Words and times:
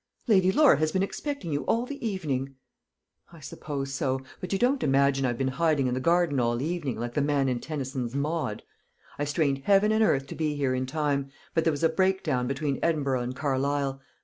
Lady 0.25 0.51
Laura 0.51 0.77
has 0.77 0.91
been 0.91 1.03
expecting 1.03 1.53
you 1.53 1.61
all 1.65 1.85
the 1.85 2.03
evening." 2.03 2.55
"I 3.31 3.39
suppose 3.39 3.93
so. 3.93 4.21
But 4.39 4.51
you 4.51 4.57
don't 4.57 4.81
imagine 4.81 5.27
I've 5.27 5.37
been 5.37 5.49
hiding 5.59 5.85
in 5.85 5.93
the 5.93 5.99
garden 5.99 6.39
all 6.39 6.57
the 6.57 6.65
evening, 6.65 6.97
like 6.99 7.13
the 7.13 7.21
man 7.21 7.47
in 7.47 7.59
Tennyson's 7.59 8.15
Maud? 8.15 8.63
I 9.19 9.25
strained 9.25 9.59
heaven 9.59 9.91
and 9.91 10.03
earth 10.03 10.25
to 10.29 10.35
be 10.35 10.55
here 10.55 10.73
in 10.73 10.87
time; 10.87 11.29
but 11.53 11.65
there 11.65 11.71
was 11.71 11.83
a 11.83 11.87
break 11.87 12.23
down 12.23 12.47
between 12.47 12.79
Edinburgh 12.81 13.21
and 13.21 13.35
Carlisle. 13.35 14.01